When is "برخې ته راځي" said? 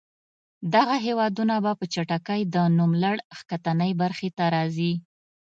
4.01-4.93